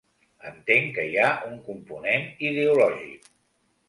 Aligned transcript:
Entenc 0.51 0.87
que 0.95 1.03
hi 1.09 1.19
ha 1.23 1.27
un 1.49 1.59
component 1.67 2.25
ideològic. 2.47 3.29